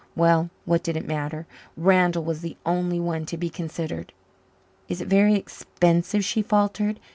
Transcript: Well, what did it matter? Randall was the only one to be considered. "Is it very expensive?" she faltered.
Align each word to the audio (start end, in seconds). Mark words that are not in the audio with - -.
Well, 0.15 0.49
what 0.65 0.81
did 0.81 0.97
it 0.97 1.05
matter? 1.07 1.45
Randall 1.77 2.23
was 2.23 2.41
the 2.41 2.57
only 2.65 2.99
one 2.99 3.23
to 3.27 3.37
be 3.37 3.51
considered. 3.51 4.13
"Is 4.89 4.99
it 4.99 5.07
very 5.07 5.35
expensive?" 5.35 6.23
she 6.25 6.41
faltered. 6.41 6.99